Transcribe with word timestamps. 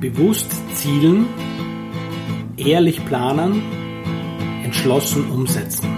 Bewusst 0.00 0.50
zielen, 0.74 1.26
ehrlich 2.58 3.02
planen, 3.06 3.62
entschlossen 4.62 5.30
umsetzen. 5.30 5.88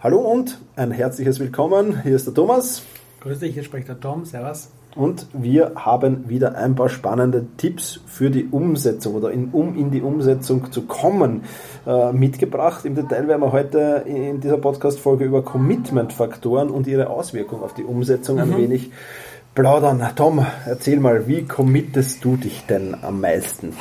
Hallo 0.00 0.18
und 0.18 0.58
ein 0.76 0.90
herzliches 0.90 1.40
Willkommen. 1.40 2.02
Hier 2.02 2.14
ist 2.14 2.26
der 2.26 2.34
Thomas. 2.34 2.82
Grüß 3.20 3.38
dich, 3.38 3.54
hier 3.54 3.62
spricht 3.64 3.88
der 3.88 4.00
Tom. 4.00 4.26
Servus. 4.26 4.70
Und 4.94 5.28
wir 5.32 5.72
haben 5.76 6.28
wieder 6.28 6.56
ein 6.56 6.74
paar 6.74 6.88
spannende 6.88 7.46
Tipps 7.56 8.00
für 8.06 8.30
die 8.30 8.48
Umsetzung 8.50 9.14
oder 9.14 9.30
in, 9.30 9.50
um 9.52 9.76
in 9.76 9.90
die 9.90 10.02
Umsetzung 10.02 10.72
zu 10.72 10.82
kommen 10.82 11.44
äh, 11.86 12.12
mitgebracht. 12.12 12.84
Im 12.84 12.94
Detail 12.96 13.28
werden 13.28 13.40
wir 13.40 13.52
heute 13.52 14.04
in 14.06 14.40
dieser 14.40 14.58
Podcast-Folge 14.58 15.24
über 15.24 15.42
Commitment-Faktoren 15.42 16.68
und 16.68 16.86
ihre 16.86 17.10
Auswirkungen 17.10 17.62
auf 17.62 17.74
die 17.74 17.84
Umsetzung 17.84 18.36
mhm. 18.36 18.42
ein 18.42 18.56
wenig 18.56 18.90
plaudern. 19.58 20.00
Tom, 20.14 20.46
erzähl 20.66 21.00
mal, 21.00 21.26
wie 21.26 21.44
committest 21.44 22.24
du 22.24 22.36
dich 22.36 22.64
denn 22.66 22.96
am 23.02 23.20
meisten? 23.20 23.72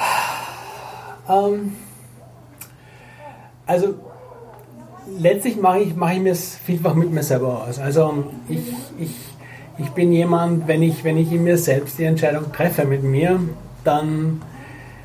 Ähm, 1.30 1.74
also 3.68 3.94
letztlich 5.20 5.58
mache 5.58 5.80
ich, 5.80 5.96
mache 5.96 6.16
ich 6.16 6.20
mir 6.22 6.32
es 6.32 6.56
vielfach 6.56 6.96
mit 6.96 7.12
mir 7.12 7.22
selber 7.22 7.64
aus. 7.68 7.78
Also 7.78 8.26
ich, 8.50 8.74
ich 8.98 9.16
ich 9.80 9.90
bin 9.92 10.12
jemand, 10.12 10.68
wenn 10.68 10.82
ich, 10.82 11.04
wenn 11.04 11.18
ich 11.18 11.32
in 11.32 11.44
mir 11.44 11.58
selbst 11.58 12.00
die 12.00 12.06
Entscheidung 12.06 12.52
treffe 12.52 12.84
mit 12.86 13.04
mir, 13.04 13.40
dann, 13.84 14.42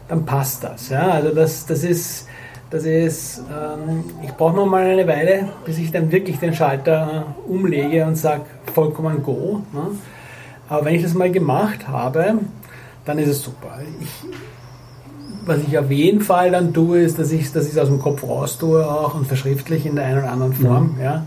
dann 0.09 0.25
passt 0.25 0.65
das. 0.65 0.89
Ja? 0.89 1.11
Also 1.11 1.35
das, 1.35 1.67
das 1.67 1.85
ist, 1.85 2.27
das 2.71 2.85
ist 2.85 3.43
ähm, 3.51 4.05
ich 4.23 4.31
brauche 4.33 4.57
noch 4.57 4.65
mal 4.65 4.85
eine 4.85 5.07
Weile, 5.07 5.51
bis 5.67 5.77
ich 5.77 5.93
dann 5.93 6.11
wirklich 6.11 6.39
den 6.39 6.55
Schalter 6.55 7.35
umlege 7.47 8.07
und 8.07 8.17
sage, 8.17 8.45
vollkommen 8.73 9.23
go. 9.23 9.61
Ne? 9.75 9.99
Aber 10.69 10.85
wenn 10.85 10.95
ich 10.95 11.03
das 11.03 11.15
mal 11.15 11.31
gemacht 11.31 11.89
habe, 11.89 12.39
dann 13.05 13.19
ist 13.19 13.29
es 13.29 13.43
super. 13.43 13.79
Ich, 14.01 14.09
was 15.45 15.59
ich 15.67 15.77
auf 15.77 15.91
jeden 15.91 16.21
Fall 16.21 16.51
dann 16.53 16.73
tue, 16.73 17.01
ist, 17.01 17.19
dass 17.19 17.33
ich 17.33 17.55
es 17.55 17.79
aus 17.79 17.89
dem 17.89 18.01
Kopf 18.01 18.23
raus 18.23 18.59
tue 18.59 18.87
auch 18.87 19.15
und 19.15 19.27
verschriftlich 19.27 19.87
in 19.87 19.97
der 19.97 20.05
einen 20.05 20.19
oder 20.19 20.31
anderen 20.31 20.53
Form. 20.53 20.95
Mhm. 20.95 21.03
Ja 21.03 21.27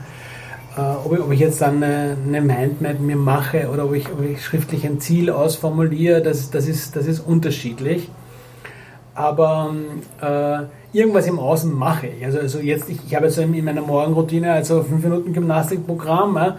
äh, 0.77 0.81
ob, 0.81 1.13
ich, 1.13 1.19
ob, 1.19 1.31
ich, 1.31 1.39
jetzt 1.39 1.61
dann 1.61 1.81
eine, 1.81 2.17
eine 2.25 2.41
Mindmap 2.41 2.99
mir 2.99 3.15
mache 3.15 3.69
oder 3.71 3.85
ob 3.85 3.93
ich, 3.93 4.11
ob 4.11 4.23
ich, 4.23 4.43
schriftlich 4.43 4.85
ein 4.85 4.99
Ziel 4.99 5.29
ausformuliere, 5.29 6.21
das, 6.21 6.49
das, 6.51 6.67
ist, 6.67 6.95
das 6.95 7.05
ist 7.05 7.19
unterschiedlich. 7.19 8.09
Aber 9.13 9.73
äh, 10.21 10.97
irgendwas 10.97 11.27
im 11.27 11.39
Außen 11.39 11.73
mache 11.73 12.07
ich. 12.07 12.25
Also, 12.25 12.39
also 12.39 12.59
jetzt, 12.59 12.89
ich, 12.89 12.99
ich 13.07 13.15
habe 13.15 13.27
jetzt 13.27 13.37
in 13.37 13.63
meiner 13.63 13.81
Morgenroutine, 13.81 14.51
also 14.51 14.83
5 14.83 15.03
Minuten 15.03 15.33
Gymnastikprogramm, 15.33 16.35
äh, 16.35 16.51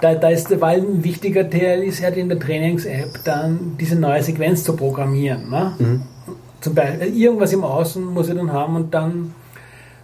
da, 0.00 0.14
da 0.14 0.28
ist 0.28 0.60
weil 0.60 0.80
ein 0.80 1.04
wichtiger 1.04 1.48
Teil 1.48 1.82
ist 1.82 2.02
halt 2.02 2.16
in 2.16 2.28
der 2.28 2.38
Trainings-App 2.38 3.24
dann 3.24 3.76
diese 3.78 3.96
neue 3.96 4.22
Sequenz 4.22 4.64
zu 4.64 4.76
programmieren. 4.76 5.50
Ne? 5.50 5.72
Mhm. 5.78 6.02
Zum 6.60 6.74
Beispiel 6.74 7.16
irgendwas 7.16 7.52
im 7.52 7.64
Außen 7.64 8.04
muss 8.04 8.28
ich 8.28 8.36
dann 8.36 8.52
haben 8.52 8.76
und 8.76 8.92
dann 8.92 9.34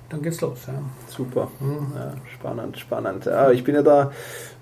dann 0.09 0.23
geht's 0.23 0.41
los. 0.41 0.59
Ja. 0.69 0.75
Super, 1.09 1.49
mhm. 1.59 1.93
ja, 1.97 2.13
spannend, 2.33 2.79
spannend. 2.79 3.25
Ja, 3.27 3.51
ich 3.51 3.65
bin 3.65 3.75
ja 3.75 3.83
da 3.83 4.13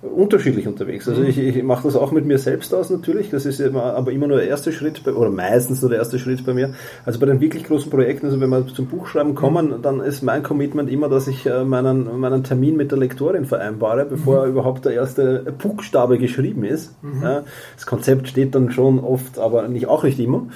unterschiedlich 0.05 0.67
unterwegs. 0.67 1.09
Also 1.09 1.23
mhm. 1.23 1.29
ich, 1.29 1.39
ich 1.39 1.63
mache 1.63 1.85
das 1.85 1.97
auch 1.97 2.13
mit 2.13 2.27
mir 2.27 2.39
selbst 2.39 2.75
aus 2.75 2.91
natürlich. 2.91 3.31
Das 3.31 3.47
ist 3.47 3.61
immer, 3.61 3.95
aber 3.95 4.13
immer 4.13 4.27
nur 4.27 4.39
der 4.39 4.49
erste 4.49 4.73
Schritt, 4.73 5.03
bei, 5.05 5.13
oder 5.13 5.31
meistens 5.31 5.81
nur 5.81 5.91
der 5.91 5.99
erste 5.99 6.19
Schritt 6.19 6.45
bei 6.45 6.55
mir. 6.55 6.75
Also 7.05 7.19
bei 7.19 7.27
den 7.27 7.41
wirklich 7.41 7.65
großen 7.65 7.91
Projekten, 7.91 8.27
also 8.27 8.41
wenn 8.41 8.51
wir 8.51 8.67
zum 8.67 8.87
Buchschreiben 8.87 9.35
kommen, 9.35 9.69
mhm. 9.69 9.83
dann 9.83 10.01
ist 10.01 10.23
mein 10.23 10.43
Commitment 10.43 10.91
immer, 10.91 11.09
dass 11.09 11.29
ich 11.29 11.47
äh, 11.47 11.65
meinen, 11.65 12.19
meinen 12.21 12.45
Termin 12.45 12.77
mit 12.77 12.91
der 12.91 12.99
Lektorin 12.99 13.47
vereinbare, 13.47 14.05
bevor 14.05 14.45
mhm. 14.45 14.53
überhaupt 14.53 14.85
der 14.85 14.93
erste 14.93 15.45
Buchstabe 15.59 16.19
geschrieben 16.19 16.65
ist. 16.65 16.95
Mhm. 17.03 17.23
Ja, 17.23 17.43
das 17.75 17.87
Konzept 17.87 18.29
steht 18.29 18.55
dann 18.55 18.71
schon 18.71 19.01
oft, 19.01 19.39
aber 19.39 19.69
nicht 19.69 19.87
auch 19.87 20.05
nicht 20.05 20.19
immer. 20.19 20.47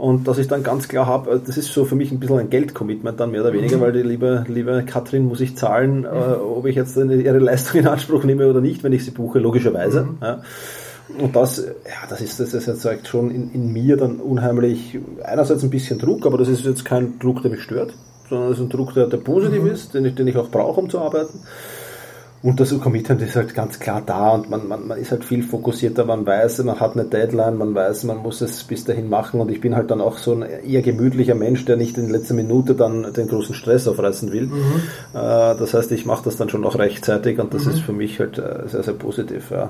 Und 0.00 0.26
dass 0.28 0.38
ich 0.38 0.48
dann 0.48 0.62
ganz 0.62 0.88
klar 0.88 1.04
habe, 1.04 1.30
äh, 1.30 1.40
das 1.44 1.58
ist 1.58 1.72
so 1.72 1.84
für 1.84 1.94
mich 1.94 2.10
ein 2.10 2.20
bisschen 2.20 2.38
ein 2.38 2.48
Geldcommitment 2.48 3.20
dann 3.20 3.32
mehr 3.32 3.42
oder 3.42 3.52
weniger, 3.52 3.76
mhm. 3.76 3.80
weil 3.82 3.92
die 3.92 4.02
liebe, 4.02 4.44
liebe 4.48 4.82
Katrin 4.86 5.26
muss 5.26 5.42
ich 5.42 5.56
zahlen, 5.56 6.04
äh, 6.04 6.08
ob 6.08 6.64
ich 6.66 6.74
jetzt 6.74 6.96
ihre 6.96 7.38
Leistung 7.38 7.80
in 7.80 7.86
Anspruch 7.86 8.24
nehme 8.24 8.48
oder 8.48 8.62
nicht, 8.62 8.82
wenn 8.90 8.96
ich 8.96 9.04
sie 9.04 9.12
buche, 9.12 9.38
logischerweise. 9.38 10.02
Mhm. 10.02 10.18
Ja. 10.20 10.42
Und 11.18 11.34
das, 11.34 11.58
ja, 11.58 12.06
das 12.08 12.20
ist, 12.20 12.38
das, 12.38 12.50
das 12.50 12.68
erzeugt 12.68 13.08
schon 13.08 13.30
in, 13.30 13.52
in 13.52 13.72
mir 13.72 13.96
dann 13.96 14.20
unheimlich, 14.20 14.98
einerseits 15.24 15.62
ein 15.62 15.70
bisschen 15.70 15.98
Druck, 15.98 16.26
aber 16.26 16.38
das 16.38 16.48
ist 16.48 16.64
jetzt 16.64 16.84
kein 16.84 17.18
Druck, 17.18 17.42
der 17.42 17.50
mich 17.50 17.62
stört, 17.62 17.94
sondern 18.28 18.48
das 18.48 18.58
ist 18.58 18.64
ein 18.64 18.68
Druck, 18.70 18.94
der, 18.94 19.06
der 19.06 19.16
positiv 19.18 19.62
mhm. 19.62 19.70
ist, 19.70 19.94
den 19.94 20.04
ich, 20.04 20.14
den 20.14 20.28
ich 20.28 20.36
auch 20.36 20.50
brauche, 20.50 20.80
um 20.80 20.90
zu 20.90 21.00
arbeiten. 21.00 21.40
Und 22.42 22.58
das 22.58 22.78
Commitment 22.80 23.20
ist 23.20 23.36
halt 23.36 23.52
ganz 23.54 23.78
klar 23.78 24.02
da 24.04 24.30
und 24.30 24.48
man, 24.48 24.66
man, 24.66 24.88
man 24.88 24.98
ist 24.98 25.10
halt 25.10 25.24
viel 25.26 25.42
fokussierter, 25.42 26.06
man 26.06 26.24
weiß, 26.24 26.64
man 26.64 26.80
hat 26.80 26.94
eine 26.94 27.04
Deadline, 27.04 27.58
man 27.58 27.74
weiß, 27.74 28.04
man 28.04 28.16
muss 28.16 28.40
es 28.40 28.64
bis 28.64 28.86
dahin 28.86 29.10
machen 29.10 29.42
und 29.42 29.50
ich 29.50 29.60
bin 29.60 29.76
halt 29.76 29.90
dann 29.90 30.00
auch 30.00 30.16
so 30.16 30.32
ein 30.32 30.42
eher 30.42 30.80
gemütlicher 30.80 31.34
Mensch, 31.34 31.66
der 31.66 31.76
nicht 31.76 31.98
in 31.98 32.08
letzter 32.08 32.32
Minute 32.32 32.74
dann 32.74 33.12
den 33.12 33.28
großen 33.28 33.54
Stress 33.54 33.86
aufreißen 33.86 34.32
will. 34.32 34.46
Mhm. 34.46 34.80
Äh, 35.12 35.18
das 35.54 35.74
heißt, 35.74 35.92
ich 35.92 36.06
mache 36.06 36.24
das 36.24 36.38
dann 36.38 36.48
schon 36.48 36.64
auch 36.64 36.78
rechtzeitig 36.78 37.38
und 37.38 37.52
das 37.52 37.66
mhm. 37.66 37.72
ist 37.72 37.80
für 37.80 37.92
mich 37.92 38.18
halt 38.18 38.38
äh, 38.38 38.66
sehr, 38.68 38.84
sehr 38.84 38.94
positiv. 38.94 39.50
Ja. 39.50 39.68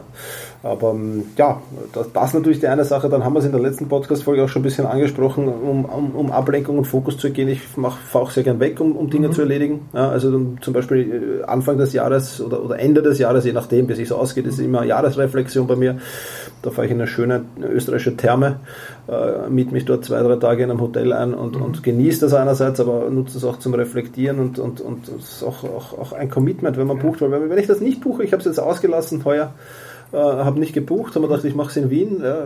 Aber 0.63 0.91
ähm, 0.91 1.25
ja, 1.37 1.61
das, 1.93 2.13
das 2.13 2.35
natürlich 2.35 2.61
die 2.61 2.69
eine 2.69 2.85
Sache, 2.85 3.09
dann 3.09 3.25
haben 3.25 3.33
wir 3.33 3.41
es 3.41 3.47
in 3.47 3.53
der 3.53 3.61
letzten 3.61 3.89
Podcast-Folge 3.89 4.45
auch 4.45 4.49
schon 4.49 4.61
ein 4.61 4.65
bisschen 4.65 4.87
angesprochen, 4.87 5.49
um, 5.49 5.87
um, 5.87 6.15
um 6.15 6.31
Ablenkung 6.31 6.79
und 6.79 6.85
Fokus 6.85 7.19
zu 7.19 7.33
gehen. 7.33 7.49
Ich 7.49 7.63
fahre 7.63 8.25
auch 8.25 8.31
sehr 8.31 8.45
gern 8.45 8.61
weg, 8.61 8.81
um, 8.81 8.95
um 8.95 9.11
Dinge 9.11 9.29
mhm. 9.29 9.33
zu 9.33 9.41
erledigen. 9.41 9.89
Ja, 9.93 10.09
also 10.09 10.31
zum 10.61 10.73
Beispiel 10.73 11.41
äh, 11.41 11.45
Anfang 11.47 11.77
des 11.77 11.95
Jahres 11.95 12.41
oder, 12.41 12.60
oder 12.61 12.79
Ende 12.79 13.03
des 13.03 13.19
Jahres, 13.19 13.45
je 13.45 13.53
nachdem, 13.53 13.87
bis 13.87 13.99
es 13.99 14.13
ausgeht, 14.13 14.47
ist 14.47 14.59
immer 14.59 14.85
Jahresreflexion 14.85 15.67
bei 15.67 15.77
mir. 15.77 15.99
Da 16.63 16.71
fahre 16.71 16.87
ich 16.87 16.93
in 16.93 16.99
eine 16.99 17.07
schöne 17.09 17.45
österreichische 17.63 18.17
Therme, 18.17 18.57
äh, 19.09 19.49
miete 19.49 19.73
mich 19.73 19.85
dort 19.85 20.05
zwei, 20.05 20.23
drei 20.23 20.37
Tage 20.37 20.63
in 20.63 20.71
einem 20.71 20.81
Hotel 20.81 21.13
ein 21.13 21.35
und, 21.35 21.57
mhm. 21.57 21.63
und 21.63 21.83
genieße 21.83 22.21
das 22.21 22.35
einerseits, 22.35 22.81
aber 22.81 23.09
nutze 23.11 23.39
es 23.39 23.45
auch 23.45 23.59
zum 23.59 23.75
Reflektieren 23.75 24.39
und, 24.39 24.59
und, 24.59 24.81
und 24.81 25.09
das 25.09 25.37
ist 25.37 25.43
auch, 25.43 25.65
auch, 25.65 25.99
auch 25.99 26.13
ein 26.13 26.31
Commitment, 26.31 26.77
wenn 26.77 26.87
man 26.87 26.99
bucht. 26.99 27.21
Weil 27.21 27.49
wenn 27.51 27.59
ich 27.59 27.67
das 27.67 27.81
nicht 27.81 28.01
buche, 28.01 28.23
ich 28.23 28.33
habe 28.33 28.41
es 28.41 28.47
jetzt 28.47 28.61
ausgelassen 28.61 29.25
heuer, 29.25 29.55
äh, 30.13 30.17
habe 30.17 30.59
nicht 30.59 30.73
gebucht, 30.73 31.15
habe 31.15 31.21
mir 31.21 31.29
gedacht, 31.29 31.45
ich 31.45 31.55
mache 31.55 31.71
es 31.71 31.77
in 31.77 31.91
Wien. 31.91 32.21
Ja, 32.23 32.45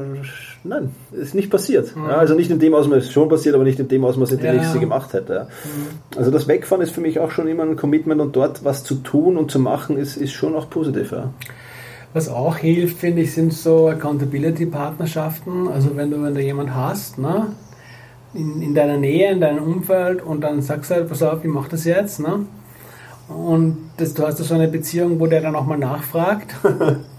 nein, 0.64 0.90
ist 1.12 1.34
nicht 1.34 1.50
passiert. 1.50 1.94
Mhm. 1.96 2.08
Ja, 2.08 2.16
also 2.16 2.34
nicht 2.34 2.50
in 2.50 2.58
dem 2.58 2.74
Ausmaß, 2.74 3.10
schon 3.10 3.28
passiert, 3.28 3.54
aber 3.54 3.64
nicht 3.64 3.78
in 3.78 3.88
dem 3.88 4.04
Ausmaß, 4.04 4.32
in 4.32 4.38
dem 4.38 4.56
ja. 4.56 4.62
ich 4.62 4.68
sie 4.68 4.80
gemacht 4.80 5.12
hätte. 5.12 5.48
Mhm. 5.64 6.18
Also 6.18 6.30
das 6.30 6.48
Wegfahren 6.48 6.82
ist 6.82 6.94
für 6.94 7.00
mich 7.00 7.18
auch 7.18 7.30
schon 7.30 7.48
immer 7.48 7.62
ein 7.62 7.76
Commitment 7.76 8.20
und 8.20 8.36
dort 8.36 8.64
was 8.64 8.84
zu 8.84 8.96
tun 8.96 9.36
und 9.36 9.50
zu 9.50 9.58
machen, 9.58 9.96
ist, 9.96 10.16
ist 10.16 10.32
schon 10.32 10.54
auch 10.54 10.68
positiv. 10.68 11.14
Was 12.12 12.28
auch 12.28 12.56
hilft, 12.56 12.98
finde 12.98 13.22
ich, 13.22 13.34
sind 13.34 13.52
so 13.52 13.88
Accountability-Partnerschaften. 13.88 15.68
Also 15.68 15.96
wenn 15.96 16.10
du, 16.10 16.22
wenn 16.22 16.34
du 16.34 16.40
jemanden 16.40 16.74
hast, 16.74 17.18
ne, 17.18 17.48
in, 18.34 18.62
in 18.62 18.74
deiner 18.74 18.96
Nähe, 18.96 19.32
in 19.32 19.40
deinem 19.40 19.64
Umfeld 19.64 20.22
und 20.22 20.42
dann 20.42 20.60
sagst 20.62 20.90
du 20.90 20.94
halt, 20.96 21.08
pass 21.08 21.22
auf, 21.22 21.44
ich 21.44 21.50
mache 21.50 21.70
das 21.70 21.84
jetzt. 21.84 22.20
Ne? 22.20 22.46
Und 23.28 23.90
das, 23.96 24.14
du 24.14 24.26
hast 24.26 24.38
so 24.38 24.54
eine 24.54 24.68
Beziehung, 24.68 25.18
wo 25.18 25.26
der 25.26 25.40
dann 25.40 25.56
auch 25.56 25.66
mal 25.66 25.78
nachfragt. 25.78 26.54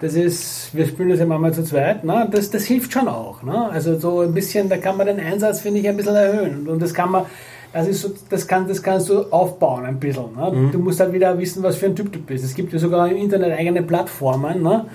das 0.00 0.14
ist, 0.14 0.70
wir 0.74 0.86
spielen 0.86 1.08
das 1.08 1.18
ja 1.18 1.26
manchmal 1.26 1.52
zu 1.52 1.64
zweit, 1.64 2.04
ne? 2.04 2.28
das, 2.30 2.50
das 2.50 2.64
hilft 2.64 2.92
schon 2.92 3.08
auch. 3.08 3.42
Ne? 3.42 3.68
Also 3.70 3.98
so 3.98 4.20
ein 4.20 4.32
bisschen, 4.32 4.68
da 4.68 4.76
kann 4.76 4.96
man 4.96 5.06
den 5.06 5.18
Einsatz, 5.18 5.60
finde 5.60 5.80
ich, 5.80 5.88
ein 5.88 5.96
bisschen 5.96 6.14
erhöhen. 6.14 6.68
Und 6.68 6.80
das 6.80 6.94
kann 6.94 7.10
man, 7.10 7.26
das 7.72 7.88
ist 7.88 8.02
so, 8.02 8.10
das, 8.30 8.46
kann, 8.46 8.68
das 8.68 8.82
kannst 8.82 9.08
du 9.08 9.22
aufbauen 9.30 9.84
ein 9.84 9.98
bisschen. 9.98 10.36
Ne? 10.36 10.50
Mhm. 10.52 10.70
Du 10.70 10.78
musst 10.78 11.00
halt 11.00 11.12
wieder 11.12 11.36
wissen, 11.38 11.62
was 11.62 11.76
für 11.76 11.86
ein 11.86 11.96
Typ 11.96 12.12
du 12.12 12.20
bist. 12.20 12.44
Es 12.44 12.54
gibt 12.54 12.72
ja 12.72 12.78
sogar 12.78 13.08
im 13.08 13.16
Internet 13.16 13.58
eigene 13.58 13.82
Plattformen, 13.82 14.62
ne? 14.62 14.86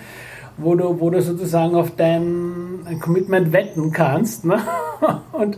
wo, 0.58 0.76
du, 0.76 1.00
wo 1.00 1.10
du 1.10 1.22
sozusagen 1.22 1.76
auf 1.76 1.92
dein 1.98 3.00
Commitment 3.02 3.52
wetten 3.52 3.92
kannst 3.92 4.46
ne? 4.46 4.60
und, 5.34 5.58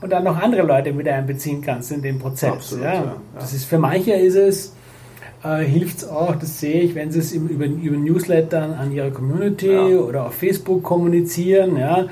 und 0.00 0.10
dann 0.12 0.22
noch 0.22 0.40
andere 0.40 0.62
Leute 0.62 0.96
wieder 0.96 1.14
einbeziehen 1.14 1.62
kannst 1.62 1.90
in 1.90 2.02
den 2.02 2.20
Prozess. 2.20 2.52
Absolut, 2.52 2.84
ja. 2.84 2.94
Ja, 2.94 3.16
Das 3.34 3.52
ist, 3.52 3.64
für 3.64 3.78
manche 3.78 4.12
ist 4.12 4.36
es 4.36 4.72
äh, 5.44 5.64
hilft 5.64 5.98
es 5.98 6.08
auch, 6.08 6.36
das 6.36 6.58
sehe 6.58 6.80
ich, 6.80 6.94
wenn 6.94 7.12
sie 7.12 7.18
es 7.20 7.32
über, 7.32 7.66
über 7.66 7.96
Newsletter 7.96 8.78
an 8.78 8.92
ihre 8.92 9.10
Community 9.10 9.72
ja. 9.72 9.98
oder 9.98 10.26
auf 10.26 10.34
Facebook 10.34 10.82
kommunizieren, 10.82 11.76
ja, 11.76 12.06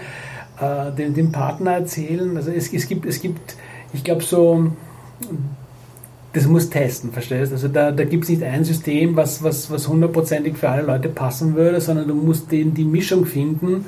äh, 0.61 0.93
dem, 0.93 1.15
dem 1.15 1.33
Partner 1.33 1.73
erzählen. 1.73 2.37
Also 2.37 2.51
es, 2.51 2.73
es 2.73 2.87
gibt, 2.87 3.07
es 3.07 3.21
gibt, 3.21 3.57
ich 3.93 4.05
glaube 4.05 4.23
so, 4.23 4.71
das 6.35 6.47
muss 6.47 6.71
testen, 6.71 7.13
verstehst 7.13 7.51
du? 7.51 7.57
Also 7.57 7.69
da, 7.69 7.91
da 7.91 8.05
gibt 8.05 8.25
es 8.25 8.31
nicht 8.31 8.43
ein 8.43 8.65
System, 8.65 9.17
was, 9.17 9.43
was, 9.43 9.71
was 9.71 9.89
hundertprozentig 9.89 10.57
für 10.57 10.69
alle 10.69 10.83
Leute 10.83 11.09
passen 11.09 11.55
würde, 11.55 11.81
sondern 11.81 12.09
du 12.09 12.15
musst 12.15 12.53
den, 12.53 12.75
die 12.75 12.85
Mischung 12.85 13.27
finden, 13.27 13.87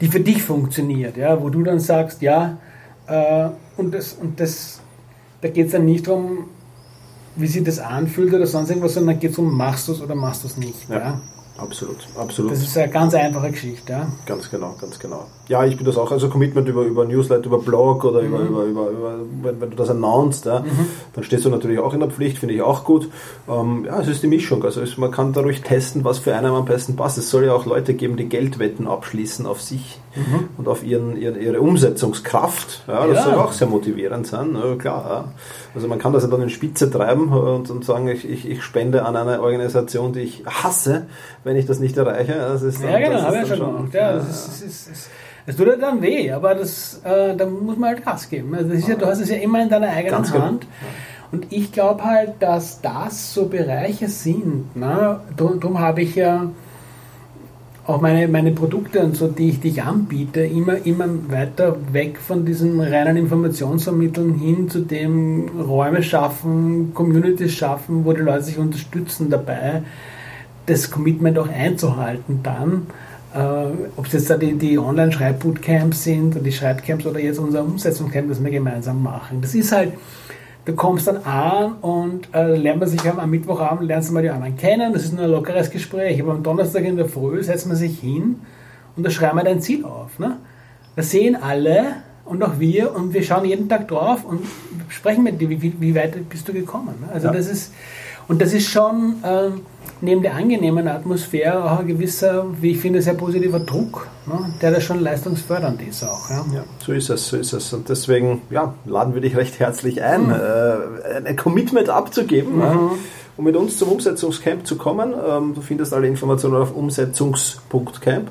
die 0.00 0.08
für 0.08 0.20
dich 0.20 0.42
funktioniert, 0.42 1.16
ja, 1.16 1.40
wo 1.40 1.48
du 1.48 1.62
dann 1.62 1.78
sagst, 1.78 2.22
ja, 2.22 2.58
äh, 3.06 3.48
und 3.76 3.94
das, 3.94 4.14
und 4.14 4.40
das, 4.40 4.80
da 5.40 5.48
geht 5.48 5.66
es 5.66 5.72
dann 5.72 5.84
nicht 5.84 6.08
darum, 6.08 6.48
wie 7.36 7.46
sich 7.46 7.64
das 7.64 7.78
anfühlt 7.78 8.32
oder 8.34 8.46
sonst 8.46 8.70
irgendwas, 8.70 8.94
sondern 8.94 9.18
geht 9.18 9.32
es 9.32 9.38
um, 9.38 9.56
machst 9.56 9.88
du 9.88 9.92
es 9.92 10.00
oder 10.00 10.14
machst 10.14 10.44
du 10.44 10.48
es 10.48 10.56
nicht. 10.56 10.88
Ja. 10.88 10.98
ja. 10.98 11.20
Absolut, 11.58 11.98
absolut. 12.16 12.52
Das 12.52 12.62
ist 12.62 12.76
eine 12.78 12.90
ganz 12.90 13.14
einfache 13.14 13.50
Geschichte. 13.50 13.92
Ja? 13.92 14.06
Ganz 14.26 14.50
genau, 14.50 14.74
ganz 14.80 14.98
genau. 14.98 15.26
Ja, 15.48 15.64
ich 15.64 15.76
bin 15.76 15.84
das 15.84 15.98
auch. 15.98 16.10
Also 16.10 16.28
Commitment 16.28 16.66
über, 16.66 16.82
über 16.82 17.04
Newsletter, 17.04 17.46
über 17.46 17.58
Blog 17.58 18.04
oder 18.04 18.22
mhm. 18.22 18.48
über, 18.48 18.64
über, 18.64 18.90
über, 18.90 19.18
wenn, 19.42 19.60
wenn 19.60 19.70
du 19.70 19.76
das 19.76 19.90
announced, 19.90 20.46
ja, 20.46 20.60
mhm. 20.60 20.86
dann 21.12 21.24
stehst 21.24 21.44
du 21.44 21.50
natürlich 21.50 21.78
auch 21.78 21.92
in 21.92 22.00
der 22.00 22.10
Pflicht, 22.10 22.38
finde 22.38 22.54
ich 22.54 22.62
auch 22.62 22.84
gut. 22.84 23.08
Ähm, 23.48 23.84
ja, 23.84 24.00
es 24.00 24.08
ist 24.08 24.22
die 24.22 24.28
Mischung. 24.28 24.64
Also 24.64 24.80
es, 24.80 24.96
man 24.96 25.10
kann 25.10 25.34
dadurch 25.34 25.60
testen, 25.60 26.04
was 26.04 26.18
für 26.18 26.34
einen 26.34 26.46
am 26.46 26.64
besten 26.64 26.96
passt. 26.96 27.18
Es 27.18 27.30
soll 27.30 27.44
ja 27.44 27.52
auch 27.52 27.66
Leute 27.66 27.94
geben, 27.94 28.16
die 28.16 28.28
Geldwetten 28.28 28.86
abschließen 28.88 29.46
auf 29.46 29.60
sich 29.60 30.00
mhm. 30.14 30.48
und 30.58 30.68
auf 30.68 30.84
ihren, 30.84 31.16
ihre, 31.16 31.38
ihre 31.38 31.60
Umsetzungskraft. 31.60 32.84
Ja, 32.86 33.06
das 33.06 33.18
ja. 33.18 33.24
soll 33.24 33.34
auch 33.34 33.52
sehr 33.52 33.68
motivierend 33.68 34.26
sein. 34.26 34.54
Ja, 34.54 34.76
klar. 34.76 35.04
Ja. 35.08 35.24
Also 35.74 35.88
man 35.88 35.98
kann 35.98 36.12
das 36.12 36.22
ja 36.22 36.28
dann 36.28 36.42
in 36.42 36.50
Spitze 36.50 36.90
treiben 36.90 37.32
und, 37.32 37.70
und 37.70 37.84
sagen, 37.84 38.08
ich, 38.08 38.28
ich, 38.28 38.48
ich 38.48 38.62
spende 38.62 39.04
an 39.04 39.16
eine 39.16 39.40
Organisation, 39.40 40.12
die 40.12 40.20
ich 40.20 40.44
hasse, 40.46 41.06
wenn 41.44 41.56
ich 41.56 41.66
das 41.66 41.78
nicht 41.80 41.96
erreiche. 41.96 42.34
Das 42.34 42.62
ist 42.62 42.82
dann, 42.82 42.90
ja, 42.90 42.98
genau, 42.98 43.22
habe 43.22 43.40
ich 43.42 43.48
ja 43.48 43.56
schon 43.56 43.74
gemacht. 43.74 43.94
Ja, 43.94 44.12
das 44.14 44.28
ist, 44.28 44.48
das 44.48 44.62
ist, 44.62 44.90
das 44.90 45.08
es 45.44 45.56
tut 45.56 45.66
dann 45.80 46.00
weh, 46.00 46.30
aber 46.30 46.54
das, 46.54 47.00
äh, 47.04 47.34
da 47.34 47.46
muss 47.46 47.76
man 47.76 47.90
halt 47.90 48.04
Gas 48.04 48.28
geben. 48.28 48.54
Also 48.54 48.72
ja, 48.72 48.96
du 48.96 49.06
hast 49.06 49.20
es 49.20 49.28
ja 49.28 49.36
immer 49.36 49.60
in 49.60 49.68
deiner 49.68 49.88
eigenen 49.88 50.22
genau. 50.22 50.38
Hand. 50.38 50.66
Und 51.32 51.50
ich 51.50 51.72
glaube 51.72 52.04
halt, 52.04 52.34
dass 52.40 52.80
das 52.80 53.34
so 53.34 53.46
Bereiche 53.46 54.08
sind. 54.08 54.76
Ne? 54.76 55.20
Darum 55.36 55.80
habe 55.80 56.02
ich 56.02 56.14
ja 56.14 56.50
auch 57.86 58.00
meine, 58.00 58.28
meine 58.28 58.52
Produkte 58.52 59.00
und 59.00 59.16
so, 59.16 59.26
die 59.26 59.50
ich, 59.50 59.60
die 59.60 59.68
ich 59.68 59.82
anbiete, 59.82 60.40
immer, 60.40 60.86
immer 60.86 61.06
weiter 61.28 61.76
weg 61.92 62.18
von 62.18 62.44
diesen 62.44 62.80
reinen 62.80 63.16
Informationsvermitteln 63.16 64.34
hin 64.34 64.70
zu 64.70 64.80
dem 64.80 65.48
Räume 65.60 66.02
schaffen, 66.02 66.94
Communities 66.94 67.52
schaffen, 67.52 68.04
wo 68.04 68.12
die 68.12 68.20
Leute 68.20 68.44
sich 68.44 68.58
unterstützen 68.58 69.30
dabei, 69.30 69.82
das 70.66 70.90
Commitment 70.90 71.38
auch 71.38 71.48
einzuhalten 71.48 72.40
dann. 72.44 72.86
Äh, 73.34 73.72
ob 73.96 74.06
es 74.06 74.12
jetzt 74.12 74.30
da 74.30 74.36
die, 74.36 74.52
die 74.52 74.78
Online-Schreibbootcamps 74.78 76.04
sind 76.04 76.36
oder 76.36 76.44
die 76.44 76.52
Schreibcamps 76.52 77.06
oder 77.06 77.18
jetzt 77.18 77.38
unser 77.38 77.64
Umsetzungscamp, 77.64 78.28
das 78.28 78.44
wir 78.44 78.50
gemeinsam 78.50 79.02
machen. 79.02 79.40
Das 79.40 79.54
ist 79.54 79.72
halt, 79.72 79.94
du 80.64 80.74
kommst 80.74 81.06
dann 81.06 81.18
an 81.18 81.74
und 81.80 82.28
äh, 82.34 82.56
lernt 82.56 82.80
man 82.80 82.88
sich 82.88 83.00
am 83.04 83.30
Mittwochabend, 83.30 83.88
lernst 83.88 84.10
du 84.10 84.14
mal 84.14 84.22
die 84.22 84.30
anderen 84.30 84.56
kennen, 84.56 84.92
das 84.92 85.04
ist 85.04 85.12
nur 85.12 85.24
ein 85.24 85.30
lockeres 85.30 85.70
Gespräch, 85.70 86.20
aber 86.20 86.32
am 86.32 86.42
Donnerstag 86.42 86.84
in 86.84 86.96
der 86.96 87.08
Früh 87.08 87.42
setzt 87.42 87.66
man 87.66 87.76
sich 87.76 87.98
hin 87.98 88.40
und 88.96 89.04
da 89.04 89.10
schreiben 89.10 89.38
wir 89.38 89.44
dein 89.44 89.60
Ziel 89.60 89.84
auf. 89.84 90.18
Ne? 90.18 90.36
Das 90.96 91.10
sehen 91.10 91.36
alle 91.36 91.96
und 92.24 92.42
auch 92.42 92.58
wir 92.58 92.94
und 92.94 93.14
wir 93.14 93.22
schauen 93.22 93.44
jeden 93.44 93.68
Tag 93.68 93.88
drauf 93.88 94.24
und 94.24 94.46
sprechen 94.88 95.24
mit 95.24 95.40
dir, 95.40 95.50
wie, 95.50 95.74
wie 95.80 95.94
weit 95.94 96.28
bist 96.28 96.46
du 96.48 96.52
gekommen. 96.52 96.94
Ne? 97.00 97.08
Also 97.12 97.28
ja. 97.28 97.32
das 97.32 97.48
ist, 97.48 97.72
und 98.28 98.40
das 98.40 98.52
ist 98.52 98.68
schon 98.68 99.16
äh, 99.24 99.50
neben 100.02 100.20
der 100.20 100.34
angenehmen 100.34 100.88
Atmosphäre 100.88 101.64
auch 101.64 101.78
ein 101.78 101.86
gewisser, 101.86 102.46
wie 102.60 102.72
ich 102.72 102.78
finde, 102.78 103.00
sehr 103.00 103.14
positiver 103.14 103.60
Druck, 103.60 104.08
ne, 104.26 104.52
der 104.60 104.72
da 104.72 104.80
schon 104.80 105.00
leistungsfördernd 105.00 105.80
ist 105.82 106.02
auch. 106.02 106.28
Ja. 106.28 106.44
ja. 106.52 106.64
so 106.84 106.92
ist 106.92 107.08
es, 107.08 107.28
so 107.28 107.36
ist 107.36 107.52
es. 107.52 107.72
Und 107.72 107.88
deswegen 107.88 108.42
ja, 108.50 108.74
laden 108.84 109.14
wir 109.14 109.20
dich 109.20 109.36
recht 109.36 109.58
herzlich 109.60 110.02
ein, 110.02 110.26
mhm. 110.26 110.32
äh, 110.32 111.28
ein 111.28 111.36
Commitment 111.36 111.88
abzugeben. 111.88 112.56
Mhm. 112.56 112.60
Ja, 112.60 112.90
um 113.36 113.44
mit 113.44 113.56
uns 113.56 113.78
zum 113.78 113.88
Umsetzungscamp 113.88 114.66
zu 114.66 114.76
kommen. 114.76 115.14
Ähm, 115.26 115.54
du 115.54 115.62
findest 115.62 115.94
alle 115.94 116.06
Informationen 116.06 116.56
auf 116.56 116.74
umsetzungs.camp. 116.74 118.28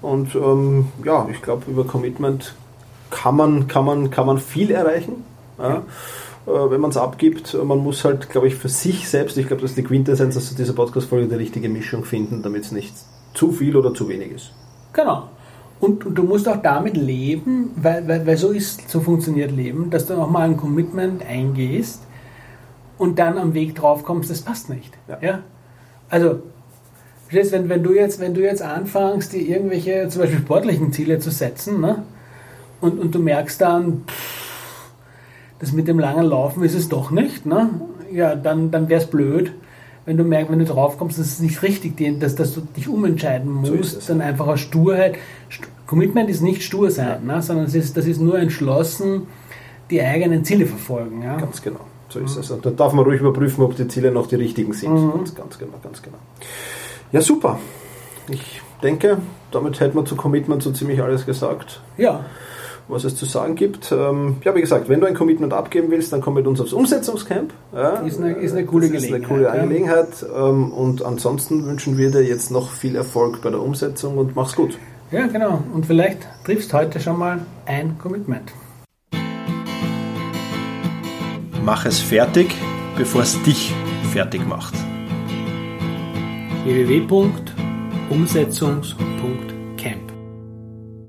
Und 0.00 0.34
ähm, 0.34 0.88
ja, 1.04 1.28
ich 1.30 1.42
glaube, 1.42 1.70
über 1.70 1.84
Commitment 1.84 2.54
kann 3.10 3.36
man, 3.36 3.68
kann 3.68 3.84
man, 3.84 4.10
kann 4.10 4.26
man 4.26 4.38
viel 4.38 4.72
erreichen. 4.72 5.24
Ja. 5.58 5.82
Äh, 6.46 6.70
wenn 6.70 6.80
man 6.80 6.90
es 6.90 6.96
abgibt. 6.96 7.54
Man 7.54 7.78
muss 7.78 8.04
halt, 8.04 8.28
glaube 8.28 8.48
ich, 8.48 8.54
für 8.56 8.68
sich 8.68 9.08
selbst, 9.08 9.36
ich 9.36 9.46
glaube, 9.46 9.62
das 9.62 9.72
ist 9.72 9.78
die 9.78 9.84
Quintessenz 9.84 10.34
dass 10.34 10.54
dieser 10.54 10.72
Podcast-Folge, 10.72 11.28
die 11.28 11.34
richtige 11.36 11.68
Mischung 11.68 12.04
finden, 12.04 12.42
damit 12.42 12.64
es 12.64 12.72
nicht 12.72 12.94
zu 13.34 13.52
viel 13.52 13.76
oder 13.76 13.94
zu 13.94 14.08
wenig 14.08 14.32
ist. 14.32 14.52
Genau. 14.92 15.28
Und, 15.80 16.06
und, 16.06 16.14
du 16.16 16.22
musst 16.22 16.48
auch 16.48 16.62
damit 16.62 16.96
leben, 16.96 17.72
weil, 17.76 18.06
weil, 18.06 18.26
weil 18.26 18.36
so 18.36 18.50
ist, 18.50 18.88
so 18.88 19.00
funktioniert 19.00 19.50
Leben, 19.50 19.90
dass 19.90 20.06
du 20.06 20.14
auch 20.14 20.30
mal 20.30 20.48
ein 20.48 20.56
Commitment 20.56 21.24
eingehst 21.26 22.02
und 22.98 23.18
dann 23.18 23.36
am 23.38 23.54
Weg 23.54 23.74
drauf 23.74 24.04
kommst, 24.04 24.30
das 24.30 24.42
passt 24.42 24.68
nicht. 24.68 24.92
Ja. 25.08 25.18
ja? 25.20 25.38
Also, 26.08 26.42
wenn, 27.30 27.68
wenn, 27.68 27.82
du 27.82 27.94
jetzt, 27.94 28.20
wenn 28.20 28.34
du 28.34 28.42
jetzt 28.42 28.62
anfängst, 28.62 29.32
dir 29.32 29.40
irgendwelche 29.40 30.08
zum 30.08 30.22
Beispiel 30.22 30.40
sportlichen 30.40 30.92
Ziele 30.92 31.18
zu 31.18 31.30
setzen, 31.30 31.80
ne? 31.80 32.04
und, 32.80 33.00
und 33.00 33.14
du 33.14 33.18
merkst 33.18 33.60
dann, 33.60 34.04
pff, 34.06 34.51
das 35.62 35.72
mit 35.72 35.86
dem 35.86 36.00
langen 36.00 36.24
Laufen 36.24 36.64
ist 36.64 36.74
es 36.74 36.88
doch 36.88 37.12
nicht, 37.12 37.46
ne? 37.46 37.70
ja, 38.10 38.34
dann, 38.34 38.72
dann 38.72 38.88
wäre 38.88 39.00
es 39.00 39.06
blöd, 39.06 39.52
wenn 40.04 40.16
du 40.16 40.24
merkst, 40.24 40.50
wenn 40.50 40.58
du 40.58 40.64
drauf 40.64 40.98
kommst, 40.98 41.20
dass 41.20 41.26
es 41.26 41.40
nicht 41.40 41.62
richtig 41.62 42.00
ist, 42.00 42.20
dass, 42.20 42.34
dass 42.34 42.54
du 42.54 42.62
dich 42.62 42.88
umentscheiden 42.88 43.48
musst, 43.48 44.02
so 44.02 44.12
dann 44.12 44.22
einfach 44.22 44.48
aus 44.48 44.58
Sturheit. 44.58 45.14
Commitment 45.86 46.28
ist 46.28 46.40
nicht 46.40 46.64
stur 46.64 46.90
sein, 46.90 47.20
ja. 47.28 47.36
ne? 47.36 47.42
sondern 47.42 47.66
es 47.66 47.76
ist, 47.76 47.96
das 47.96 48.06
ist 48.06 48.20
nur 48.20 48.40
entschlossen, 48.40 49.28
die 49.88 50.02
eigenen 50.02 50.44
Ziele 50.44 50.66
verfolgen. 50.66 51.22
Ja? 51.22 51.36
Ganz 51.36 51.62
genau. 51.62 51.80
So 52.08 52.18
ist 52.18 52.36
es. 52.36 52.50
Und 52.50 52.66
da 52.66 52.70
darf 52.70 52.92
man 52.92 53.04
ruhig 53.04 53.20
überprüfen, 53.20 53.62
ob 53.62 53.76
die 53.76 53.86
Ziele 53.86 54.10
noch 54.10 54.26
die 54.26 54.34
richtigen 54.34 54.72
sind. 54.72 54.94
Mhm. 54.94 55.12
Ganz, 55.12 55.34
ganz 55.36 55.58
genau, 55.58 55.74
ganz 55.80 56.02
genau. 56.02 56.18
Ja, 57.12 57.20
super. 57.20 57.60
Ich 58.28 58.60
denke, 58.82 59.18
damit 59.52 59.78
hätten 59.78 59.96
wir 59.96 60.04
zu 60.04 60.16
Commitment 60.16 60.64
so 60.64 60.72
ziemlich 60.72 61.00
alles 61.00 61.24
gesagt. 61.24 61.80
Ja 61.96 62.24
was 62.88 63.04
es 63.04 63.16
zu 63.16 63.26
sagen 63.26 63.54
gibt. 63.54 63.92
Ähm, 63.92 64.36
ja, 64.44 64.54
wie 64.54 64.60
gesagt, 64.60 64.88
wenn 64.88 65.00
du 65.00 65.06
ein 65.06 65.14
Commitment 65.14 65.52
abgeben 65.52 65.90
willst, 65.90 66.12
dann 66.12 66.20
komm 66.20 66.34
mit 66.34 66.46
uns 66.46 66.60
aufs 66.60 66.72
Umsetzungscamp. 66.72 67.52
Ja, 67.74 68.00
ist, 68.00 68.20
eine, 68.20 68.34
ist 68.34 68.52
eine 68.52 68.64
coole 68.64 68.88
das 68.88 69.02
Gelegenheit. 69.02 69.22
Ist 69.22 69.30
eine 69.30 69.38
coole 69.38 69.50
Angelegenheit. 69.50 70.08
Ja. 70.22 70.48
Ähm, 70.48 70.72
und 70.72 71.04
ansonsten 71.04 71.66
wünschen 71.66 71.96
wir 71.96 72.10
dir 72.10 72.22
jetzt 72.22 72.50
noch 72.50 72.70
viel 72.70 72.96
Erfolg 72.96 73.42
bei 73.42 73.50
der 73.50 73.60
Umsetzung 73.60 74.18
und 74.18 74.36
mach's 74.36 74.54
gut. 74.54 74.78
Ja, 75.10 75.26
genau. 75.26 75.62
Und 75.72 75.86
vielleicht 75.86 76.20
triffst 76.44 76.72
heute 76.72 77.00
schon 77.00 77.18
mal 77.18 77.40
ein 77.66 77.98
Commitment. 77.98 78.52
Mach 81.64 81.86
es 81.86 82.00
fertig, 82.00 82.54
bevor 82.96 83.22
es 83.22 83.40
dich 83.42 83.72
fertig 84.12 84.46
macht. 84.48 84.74
www.umsetzungs.de 86.64 89.51